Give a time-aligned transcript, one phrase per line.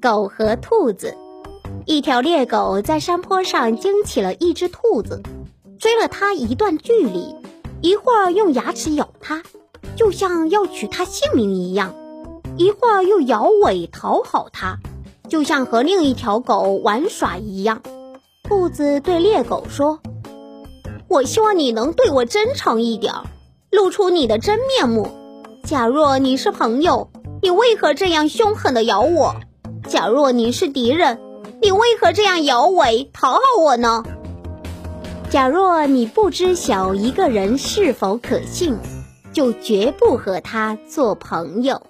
[0.00, 1.16] 狗和兔子。
[1.86, 5.22] 一条猎狗在山坡上惊起了一只兔子，
[5.78, 7.34] 追了它一段距离，
[7.80, 9.42] 一会儿用牙齿咬它，
[9.96, 11.90] 就像要取它性命一样；
[12.56, 14.78] 一会儿又摇尾讨好它，
[15.28, 17.82] 就像和另一条狗玩耍一样。
[18.42, 20.00] 兔子对猎狗说
[21.08, 23.14] ：“我希望你能对我真诚一点，
[23.70, 25.08] 露出你的真面目。
[25.64, 27.10] 假若你是朋友。”
[27.42, 29.34] 你为何这样凶狠地咬我？
[29.94, 31.20] 假若你是敌人，
[31.62, 34.02] 你为何这样摇尾讨好我呢？
[35.30, 38.76] 假若你不知晓一个人是否可信，
[39.32, 41.80] 就绝不和他做朋友。